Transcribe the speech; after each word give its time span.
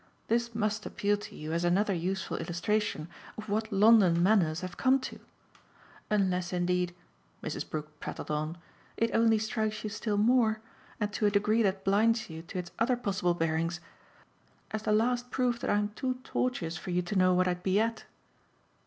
This 0.29 0.55
must 0.55 0.87
appeal 0.87 1.15
to 1.17 1.35
you 1.35 1.53
as 1.53 1.63
another 1.63 1.93
useful 1.93 2.37
illustration 2.37 3.07
of 3.37 3.49
what 3.49 3.71
London 3.71 4.23
manners 4.23 4.61
have 4.61 4.75
come 4.75 4.99
to; 5.01 5.19
unless 6.09 6.51
indeed," 6.51 6.95
Mrs. 7.43 7.69
Brook 7.69 7.99
prattled 7.99 8.31
on, 8.31 8.57
"it 8.97 9.13
only 9.13 9.37
strikes 9.37 9.83
you 9.83 9.91
still 9.91 10.17
more 10.17 10.59
and 10.99 11.13
to 11.13 11.27
a 11.27 11.29
degree 11.29 11.61
that 11.61 11.85
blinds 11.85 12.31
you 12.31 12.41
to 12.41 12.57
its 12.57 12.71
other 12.79 12.95
possible 12.95 13.35
bearings 13.35 13.79
as 14.71 14.81
the 14.81 14.91
last 14.91 15.29
proof 15.29 15.59
that 15.59 15.69
I'm 15.69 15.89
too 15.89 16.15
tortuous 16.23 16.77
for 16.77 16.89
you 16.89 17.03
to 17.03 17.15
know 17.15 17.35
what 17.35 17.47
I'd 17.47 17.61
be 17.61 17.79
at!" 17.79 18.05